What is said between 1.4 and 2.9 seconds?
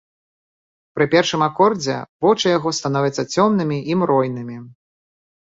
акордзе вочы яго